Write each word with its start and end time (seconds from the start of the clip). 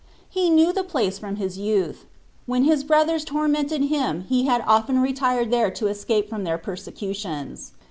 He 0.27 0.49
knew 0.49 0.73
the 0.73 0.83
place 0.83 1.19
from 1.19 1.35
his 1.35 1.59
youth: 1.59 2.05
when 2.47 2.63
his 2.63 2.83
brothers 2.83 3.23
tormented 3.23 3.83
him 3.83 4.21
he 4.27 4.45
had 4.45 4.63
often 4.65 4.97
retired 4.99 5.51
there 5.51 5.69
to 5.69 5.87
es 5.89 6.03
cape 6.03 6.27
from 6.27 6.43
their 6.43 6.57
persecutions. 6.57 7.73